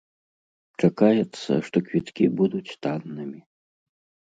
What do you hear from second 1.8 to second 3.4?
квіткі будуць таннымі.